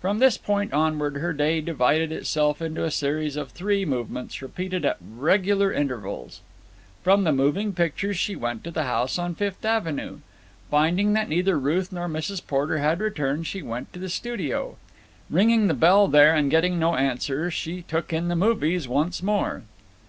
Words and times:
From 0.00 0.18
this 0.18 0.36
point 0.36 0.72
onward 0.72 1.18
her 1.18 1.32
day 1.32 1.60
divided 1.60 2.10
itself 2.10 2.60
into 2.60 2.82
a 2.84 2.90
series 2.90 3.36
of 3.36 3.50
three 3.52 3.84
movements 3.84 4.42
repeated 4.42 4.84
at 4.84 4.96
regular 5.00 5.72
intervals. 5.72 6.40
From 7.04 7.22
the 7.22 7.30
moving 7.30 7.72
pictures 7.72 8.16
she 8.18 8.34
went 8.34 8.64
to 8.64 8.72
the 8.72 8.82
house 8.82 9.16
on 9.16 9.36
Fifth 9.36 9.64
Avenue. 9.64 10.18
Finding 10.72 11.12
that 11.12 11.28
neither 11.28 11.56
Ruth 11.56 11.92
nor 11.92 12.08
Mrs. 12.08 12.44
Porter 12.44 12.78
had 12.78 12.98
returned, 12.98 13.46
she 13.46 13.62
went 13.62 13.92
to 13.92 14.00
the 14.00 14.08
studio. 14.08 14.76
Ringing 15.30 15.68
the 15.68 15.74
bell 15.74 16.08
there 16.08 16.34
and 16.34 16.50
getting 16.50 16.80
no 16.80 16.96
answer, 16.96 17.48
she 17.48 17.82
took 17.82 18.12
in 18.12 18.26
the 18.26 18.34
movies 18.34 18.88
once 18.88 19.22
more. 19.22 19.62